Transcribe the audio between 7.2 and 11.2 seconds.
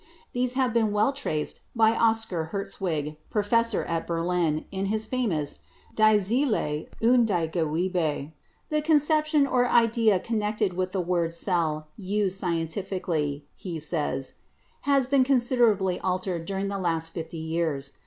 die Gewebe.' "The conception or idea connected with the